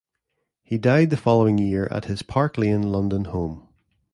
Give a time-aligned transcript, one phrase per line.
[0.63, 3.67] He died the following year at his Park Lane London home.